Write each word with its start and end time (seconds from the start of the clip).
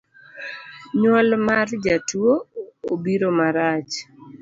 Nyuol 0.99 1.29
mar 1.47 1.67
jatuo 1.83 2.33
obiro 2.93 3.29
marach 3.37 3.93